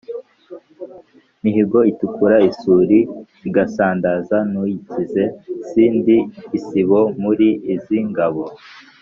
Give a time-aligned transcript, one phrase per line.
[1.43, 2.99] mihigo itikura isuli
[3.47, 5.23] igasandaza n'uyikinze,
[5.67, 6.17] si ndi
[6.57, 8.43] isibo muli izi ngabo